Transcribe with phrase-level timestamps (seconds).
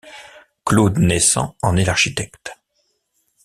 [0.65, 2.49] Claude Naissant en est l'architecte.